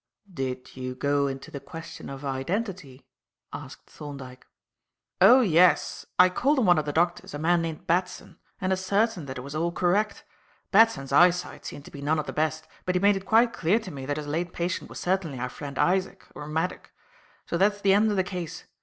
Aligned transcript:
"Did 0.33 0.75
you 0.75 0.95
go 0.95 1.27
into 1.27 1.51
the 1.51 1.59
question 1.59 2.09
of 2.09 2.25
identity?" 2.25 3.05
asked 3.53 3.87
Thorndyke. 3.87 4.47
"Oh, 5.21 5.41
yes. 5.41 6.07
I 6.17 6.27
called 6.27 6.57
on 6.57 6.65
one 6.65 6.79
of 6.79 6.85
the 6.85 6.91
doctors, 6.91 7.35
a 7.35 7.37
man 7.37 7.61
named 7.61 7.85
Batson, 7.85 8.39
and 8.59 8.73
ascertained 8.73 9.27
that 9.27 9.37
it 9.37 9.41
was 9.41 9.53
all 9.53 9.71
correct. 9.71 10.23
Batson's 10.71 11.11
eyesight 11.11 11.67
seemed 11.67 11.85
to 11.85 11.91
be 11.91 12.01
none 12.01 12.17
of 12.17 12.25
the 12.25 12.33
best, 12.33 12.67
but 12.83 12.95
he 12.95 12.99
made 12.99 13.15
it 13.15 13.27
quite 13.27 13.53
clear 13.53 13.77
to 13.77 13.91
me 13.91 14.07
that 14.07 14.17
his 14.17 14.25
late 14.25 14.53
patient 14.53 14.89
was 14.89 14.99
certainly 14.99 15.37
our 15.37 15.49
friend 15.49 15.77
Isaac, 15.77 16.25
or 16.33 16.47
Maddock. 16.47 16.91
So 17.45 17.55
that's 17.59 17.81
the 17.81 17.93
end 17.93 18.09
of 18.09 18.17
the 18.17 18.23
case. 18.23 18.63